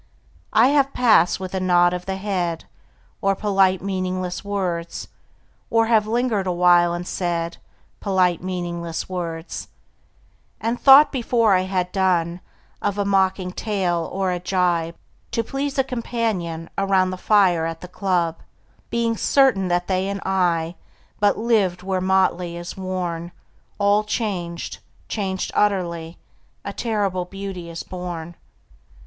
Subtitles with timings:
[0.55, 2.65] I have passed with a nod of the head
[3.21, 5.09] Or polite meaningless words,
[5.69, 7.57] Or have lingered awhile and said
[7.99, 9.67] Polite meaningless words,
[10.59, 12.41] And thought before I had done
[12.81, 14.95] Of a mocking tale or a gibe
[15.33, 18.37] To please a companion Around the fire at the club,
[18.89, 20.77] Being certain that they and I
[21.19, 23.31] But lived where motley is worn:
[23.77, 26.17] All changed, changed utterly:
[26.65, 28.33] A terrible beauty is born.